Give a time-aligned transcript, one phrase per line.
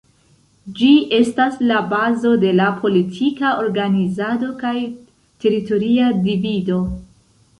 [0.77, 4.73] Ĝi estas la bazo de la politika organizado kaj
[5.45, 6.83] teritoria divido.